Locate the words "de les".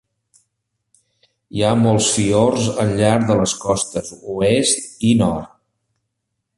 3.31-3.55